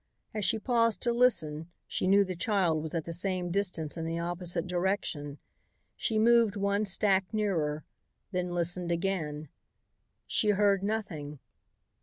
[0.33, 4.03] As she paused to listen she knew the child was at the same distance in
[4.03, 5.37] the opposite direction.
[5.95, 7.85] She moved one stack nearer,
[8.31, 9.49] then listened again.
[10.25, 11.37] She heard nothing.